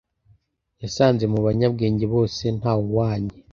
[0.81, 3.33] yasanze mu banyabwenge bose nta “wuhwanye